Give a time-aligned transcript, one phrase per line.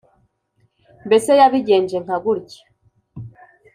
[1.07, 2.61] mbese yabigenje nka gutya."